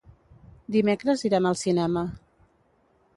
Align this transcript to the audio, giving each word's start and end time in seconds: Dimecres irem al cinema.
Dimecres 0.75 1.23
irem 1.29 1.47
al 1.49 1.57
cinema. 1.65 2.05